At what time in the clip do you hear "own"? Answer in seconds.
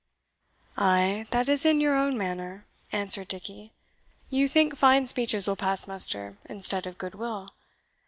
1.95-2.17